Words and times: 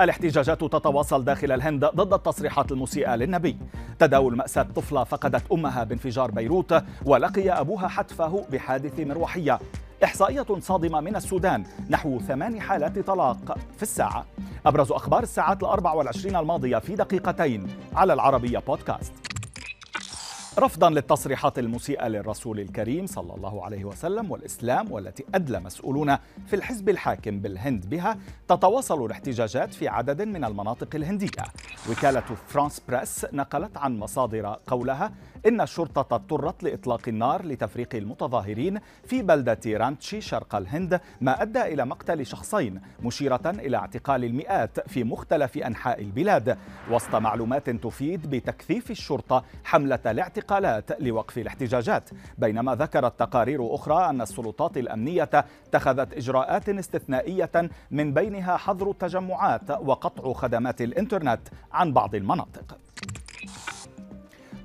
الاحتجاجات 0.00 0.60
تتواصل 0.64 1.24
داخل 1.24 1.52
الهند 1.52 1.84
ضد 1.84 2.12
التصريحات 2.12 2.72
المسيئة 2.72 3.16
للنبي. 3.16 3.56
تداول 3.98 4.36
مأساة 4.36 4.62
طفلة 4.62 5.04
فقدت 5.04 5.52
أمها 5.52 5.84
بانفجار 5.84 6.30
بيروت 6.30 6.82
ولقي 7.04 7.50
أبوها 7.50 7.88
حتفه 7.88 8.44
بحادث 8.52 9.00
مروحية. 9.00 9.58
إحصائية 10.04 10.46
صادمة 10.58 11.00
من 11.00 11.16
السودان 11.16 11.64
نحو 11.90 12.18
ثمان 12.18 12.60
حالات 12.60 12.98
طلاق 12.98 13.58
في 13.76 13.82
الساعة. 13.82 14.26
أبرز 14.66 14.92
أخبار 14.92 15.22
الساعات 15.22 15.62
الأربع 15.62 15.92
والعشرين 15.92 16.36
الماضية 16.36 16.78
في 16.78 16.94
دقيقتين. 16.94 17.66
على 17.94 18.12
العربية 18.12 18.58
بودكاست. 18.58 19.25
رفضا 20.58 20.90
للتصريحات 20.90 21.58
المسيئة 21.58 22.08
للرسول 22.08 22.60
الكريم 22.60 23.06
صلى 23.06 23.34
الله 23.34 23.64
عليه 23.64 23.84
وسلم 23.84 24.30
والإسلام 24.30 24.92
والتي 24.92 25.24
أدلى 25.34 25.60
مسؤولون 25.60 26.16
في 26.46 26.56
الحزب 26.56 26.88
الحاكم 26.88 27.40
بالهند 27.40 27.86
بها 27.88 28.18
تتواصل 28.48 29.06
الاحتجاجات 29.06 29.74
في 29.74 29.88
عدد 29.88 30.22
من 30.22 30.44
المناطق 30.44 30.94
الهندية. 30.94 31.28
وكالة 31.90 32.20
فرانس 32.20 32.82
بريس 32.88 33.26
نقلت 33.32 33.76
عن 33.76 33.98
مصادر 33.98 34.56
قولها 34.66 35.12
إن 35.46 35.60
الشرطة 35.60 36.14
اضطرت 36.14 36.62
لإطلاق 36.62 37.08
النار 37.08 37.46
لتفريق 37.46 37.94
المتظاهرين 37.94 38.78
في 39.04 39.22
بلدة 39.22 39.58
رانتشي 39.66 40.20
شرق 40.20 40.54
الهند 40.54 41.00
ما 41.20 41.42
أدى 41.42 41.62
إلى 41.62 41.84
مقتل 41.84 42.26
شخصين 42.26 42.80
مشيرة 43.02 43.40
إلى 43.46 43.76
اعتقال 43.76 44.24
المئات 44.24 44.88
في 44.88 45.04
مختلف 45.04 45.56
أنحاء 45.56 46.00
البلاد. 46.00 46.58
وسط 46.90 47.14
معلومات 47.14 47.70
تفيد 47.70 48.30
بتكثيف 48.30 48.90
الشرطة 48.90 49.44
حملة 49.64 49.98
الاعتقالات 50.52 51.02
لوقف 51.02 51.38
الاحتجاجات 51.38 52.10
بينما 52.38 52.74
ذكرت 52.74 53.18
تقارير 53.18 53.74
أخرى 53.74 54.10
أن 54.10 54.20
السلطات 54.20 54.76
الأمنية 54.76 55.30
اتخذت 55.68 56.12
إجراءات 56.12 56.68
استثنائية 56.68 57.70
من 57.90 58.14
بينها 58.14 58.56
حظر 58.56 58.90
التجمعات 58.90 59.70
وقطع 59.70 60.32
خدمات 60.32 60.82
الإنترنت 60.82 61.40
عن 61.72 61.92
بعض 61.92 62.14
المناطق. 62.14 62.78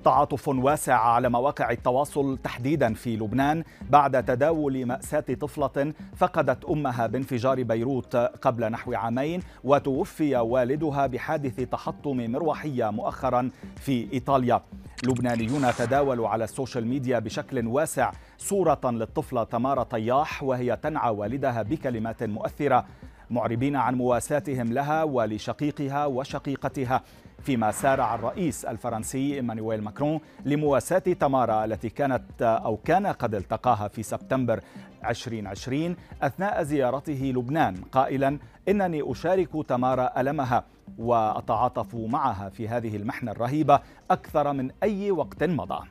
تعاطف 0.04 0.48
واسع 0.48 1.00
على 1.00 1.30
مواقع 1.30 1.72
التواصل 1.72 2.38
تحديدا 2.44 2.94
في 2.94 3.16
لبنان 3.16 3.64
بعد 3.90 4.26
تداول 4.26 4.86
مأساة 4.86 5.20
طفلة 5.20 5.94
فقدت 6.16 6.66
أمها 6.66 7.08
بانفجار 7.08 7.64
بيروت 7.64 8.16
قبل 8.16 8.72
نحو 8.72 8.94
عامين 8.94 9.42
وتوفي 9.64 10.36
والدها 10.36 11.08
بحادث 11.08 11.56
تحطم 11.56 12.32
مروحية 12.32 12.90
مؤخرا 12.90 13.50
في 13.76 14.14
إيطاليا. 14.14 14.62
لبنانيون 15.04 15.74
تداولوا 15.78 16.30
على 16.30 16.44
ال 16.44 16.50
social 16.50 16.88
media 16.88 17.20
بشكل 17.20 17.68
واسع 17.68 18.12
صورة 18.38 18.80
للطفلة 18.86 19.44
تمارا 19.44 19.84
طياح 19.84 20.44
وهي 20.44 20.76
تنعى 20.84 21.12
والدها 21.12 21.62
بكلمات 21.62 22.24
مؤثرة 22.24 22.86
معربين 23.32 23.76
عن 23.76 23.96
مواساتهم 23.96 24.74
لها 24.74 25.04
ولشقيقها 25.04 26.06
وشقيقتها 26.06 27.02
فيما 27.44 27.72
سارع 27.72 28.16
الرئيس 28.16 28.66
الفرنسي 28.66 29.36
إيمانويل 29.36 29.84
ماكرون 29.84 30.20
لمواساة 30.46 31.00
تمارا 31.00 31.66
التي 31.66 31.90
كانت 31.90 32.42
أو 32.42 32.78
كان 32.78 33.08
قد 33.08 33.36
التقاها 33.36 33.88
في 33.88 34.04
سبتمبر 34.04 34.60
2020 35.06 35.96
أثناء 36.22 36.64
زيارته 36.64 37.34
لبنان 37.36 37.76
قائلا 37.76 38.40
إنني 38.70 39.12
أشارك 39.12 39.50
تمارا 39.68 40.22
ألمها 40.22 40.64
وأتعاطف 40.98 41.96
معها 41.96 42.50
في 42.50 42.68
هذه 42.68 42.96
المحنة 42.96 43.32
الرهيبة 43.32 43.80
أكثر 44.12 44.54
من 44.54 44.72
أي 44.84 45.12
وقت 45.12 45.44
مضى. 45.44 45.88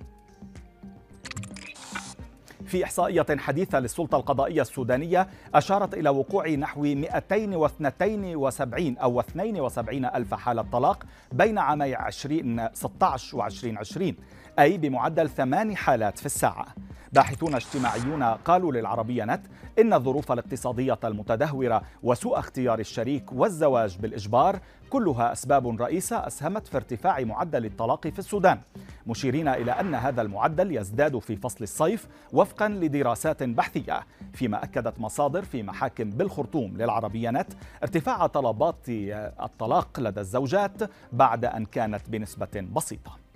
في 2.71 2.85
إحصائية 2.85 3.27
حديثة 3.39 3.81
للسلطة 3.81 4.17
القضائية 4.17 4.63
السودانية 4.63 5.29
أشارت 5.55 5.95
إلى 5.95 6.09
وقوع 6.09 6.49
نحو 6.49 6.83
272 6.83 8.99
أو 8.99 9.21
72 9.21 10.05
ألف 10.05 10.35
حالة 10.35 10.63
طلاق 10.63 11.05
بين 11.33 11.59
عامي 11.59 12.07
2016 12.07 13.37
و 13.37 13.47
2020 13.47 14.15
أي 14.59 14.79
بمعدل 14.79 15.29
ثمان 15.29 15.77
حالات 15.77 16.19
في 16.19 16.27
الساعة. 16.27 16.67
باحثون 17.13 17.55
اجتماعيون 17.55 18.23
قالوا 18.23 18.73
للعربية 18.73 19.25
نت 19.25 19.47
إن 19.79 19.93
الظروف 19.93 20.33
الاقتصادية 20.33 20.99
المتدهورة 21.05 21.83
وسوء 22.03 22.39
اختيار 22.39 22.79
الشريك 22.79 23.33
والزواج 23.33 23.99
بالإجبار 23.99 24.61
كلها 24.91 25.33
أسباب 25.33 25.83
رئيسة 25.83 26.27
أسهمت 26.27 26.67
في 26.67 26.77
ارتفاع 26.77 27.21
معدل 27.21 27.67
الطلاق 27.67 28.09
في 28.09 28.19
السودان. 28.19 28.61
مشيرين 29.07 29.49
إلى 29.49 29.73
أن 29.73 29.95
هذا 29.95 30.23
المعدل 30.23 30.77
يزداد 30.77 31.19
في 31.19 31.37
فصل 31.37 31.65
الصيف 31.65 32.09
وفقا 32.33 32.69
لدراسات 32.69 33.43
بحثية 33.43 34.01
فيما 34.33 34.65
أكدت 34.65 35.01
مصادر 35.01 35.43
في 35.43 35.63
محاكم 35.63 36.11
بالخرطوم 36.11 36.77
للعربية 36.77 37.31
نت 37.31 37.53
ارتفاع 37.83 38.27
طلبات 38.27 38.89
الطلاق 38.89 40.01
لدى 40.01 40.21
الزوجات 40.21 40.73
بعد 41.13 41.45
أن 41.45 41.65
كانت 41.65 42.11
بنسبة 42.11 42.67
بسيطة. 42.73 43.30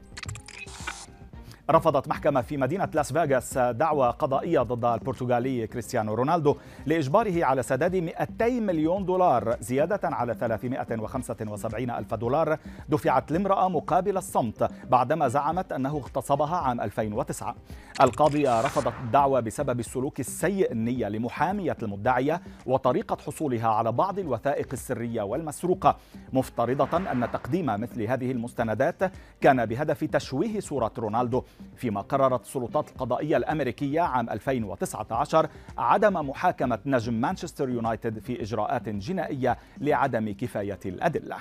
رفضت 1.71 2.09
محكمة 2.09 2.41
في 2.41 2.57
مدينة 2.57 2.89
لاس 2.95 3.13
فيغاس 3.13 3.59
دعوى 3.59 4.11
قضائية 4.11 4.61
ضد 4.61 4.85
البرتغالي 4.85 5.67
كريستيانو 5.67 6.15
رونالدو 6.15 6.57
لإجباره 6.87 7.45
على 7.45 7.63
سداد 7.63 7.97
200 7.97 8.49
مليون 8.61 9.05
دولار 9.05 9.57
زيادة 9.61 10.01
على 10.05 10.35
375 10.35 11.91
ألف 11.91 12.15
دولار 12.15 12.59
دفعت 12.89 13.33
لامرأة 13.33 13.69
مقابل 13.69 14.17
الصمت 14.17 14.71
بعدما 14.91 15.29
زعمت 15.29 15.73
أنه 15.73 15.97
اغتصبها 15.97 16.57
عام 16.57 16.81
2009 16.81 17.55
القاضية 18.01 18.61
رفضت 18.61 18.95
الدعوى 19.05 19.43
بسبب 19.43 19.81
السلوك 19.81 20.21
السيء 20.21 20.73
النية 20.73 21.09
لمحامية 21.09 21.77
المدعية 21.83 22.41
وطريقة 22.67 23.17
حصولها 23.27 23.69
على 23.69 23.93
بعض 23.93 24.19
الوثائق 24.19 24.69
السرية 24.73 25.23
والمسروقة. 25.23 25.97
مفترضة 26.33 26.97
أن 26.97 27.29
تقديم 27.33 27.67
مثل 27.67 28.03
هذه 28.03 28.33
المستندات 28.33 29.13
كان 29.41 29.67
بهدف 29.67 30.05
تشويه 30.05 30.61
صورة 30.61 30.93
رونالدو. 30.99 31.43
فيما 31.77 32.01
قررت 32.01 32.43
السلطات 32.43 32.89
القضائية 32.91 33.37
الأمريكية 33.37 34.01
عام 34.01 34.31
2019 34.31 35.49
عدم 35.79 36.29
محاكمة 36.29 36.79
نجم 36.87 37.15
مانشستر 37.15 37.69
يونايتد 37.69 38.19
في 38.19 38.43
إجراءات 38.43 38.89
جنائية 38.89 39.59
لعدم 39.79 40.33
كفاية 40.33 40.81
الأدلة. 40.87 41.37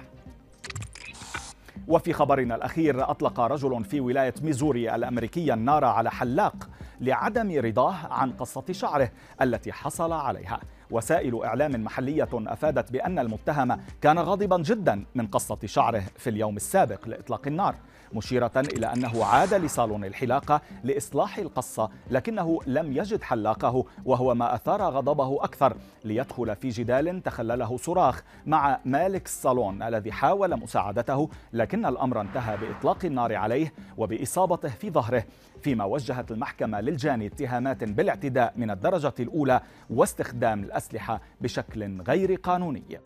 وفي 1.88 2.14
خبرنا 2.14 2.56
الأخير 2.56 3.10
أطلق 3.10 3.40
رجل 3.40 3.84
في 3.84 4.00
ولاية 4.00 4.34
ميزوري 4.42 4.96
الأمريكية 4.96 5.54
النار 5.54 5.86
على 5.86 6.12
حلاق 6.12 6.70
لعدم 7.02 7.60
رضاه 7.60 7.96
عن 8.14 8.32
قصة 8.32 8.64
شعره 8.72 9.12
التي 9.42 9.72
حصل 9.72 10.12
عليها. 10.12 10.60
وسائل 10.94 11.44
إعلام 11.44 11.84
محلية 11.84 12.30
أفادت 12.34 12.92
بأن 12.92 13.20
المتهم 13.20 13.78
كان 14.02 14.20
غاضبا 14.20 14.58
جدا 14.58 15.06
من 15.16 15.28
قصة 15.28 15.58
شعره 15.66 16.04
في 16.18 16.30
اليوم 16.30 16.56
السابق 16.56 17.08
لإطلاق 17.08 17.48
النار 17.48 17.76
مشيرة 18.14 18.52
إلى 18.58 18.94
أنه 18.94 19.26
عاد 19.26 19.54
لصالون 19.54 20.06
الحلاقة 20.06 20.62
لإصلاح 20.84 21.38
القصة 21.38 21.90
لكنه 22.12 22.60
لم 22.68 22.98
يجد 22.98 23.22
حلاقه 23.22 23.86
وهو 24.06 24.36
ما 24.36 24.56
أثار 24.56 24.82
غضبه 24.82 25.44
أكثر 25.44 25.78
ليدخل 26.06 26.56
في 26.56 26.70
جدال 26.70 27.24
تخلله 27.24 27.78
صراخ 27.78 28.24
مع 28.46 28.80
مالك 28.86 29.26
الصالون 29.26 29.84
الذي 29.84 30.12
حاول 30.12 30.60
مساعدته 30.60 31.30
لكن 31.54 31.86
الأمر 31.86 32.22
انتهى 32.22 32.58
بإطلاق 32.58 33.06
النار 33.06 33.36
عليه 33.36 33.74
وبإصابته 33.98 34.70
في 34.70 34.90
ظهره 34.90 35.24
فيما 35.62 35.86
وجهت 35.86 36.32
المحكمة 36.32 36.82
للجاني 36.82 37.28
اتهامات 37.28 37.84
بالاعتداء 37.84 38.54
من 38.56 38.72
الدرجة 38.72 39.14
الأولى 39.20 39.62
واستخدام 39.90 40.64
الأسلحة 40.84 41.22
بشكل 41.42 42.02
غير 42.02 42.36
قانوني. 42.36 43.00